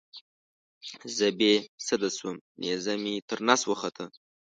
زه 1.17 1.27
بې 1.39 1.53
سده 1.87 2.09
شوم 2.17 2.37
نیزه 2.61 2.93
مې 3.01 3.13
تر 3.29 3.39
نس 3.47 3.61
وخوته. 3.65 4.05